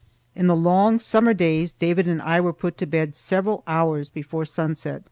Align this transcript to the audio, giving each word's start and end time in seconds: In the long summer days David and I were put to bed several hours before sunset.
In 0.33 0.47
the 0.47 0.55
long 0.55 0.97
summer 0.97 1.31
days 1.31 1.71
David 1.71 2.07
and 2.07 2.23
I 2.23 2.41
were 2.41 2.53
put 2.53 2.75
to 2.79 2.87
bed 2.87 3.15
several 3.15 3.61
hours 3.67 4.09
before 4.09 4.45
sunset. 4.45 4.99